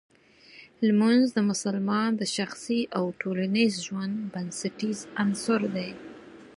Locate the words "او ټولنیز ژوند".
2.97-4.13